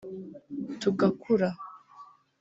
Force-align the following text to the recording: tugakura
tugakura 0.79 1.49